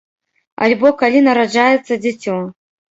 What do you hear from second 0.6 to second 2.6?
Альбо калі нараджаецца дзіцё.